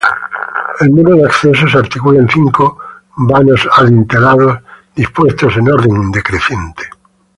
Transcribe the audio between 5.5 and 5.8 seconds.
en